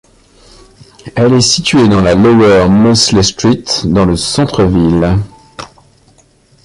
[1.15, 5.15] Elle est située dans la Lower Mosley Street dans le centre ville.